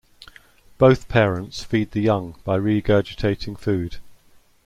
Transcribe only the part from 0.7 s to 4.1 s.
Both parents feed the young by regurgitating food.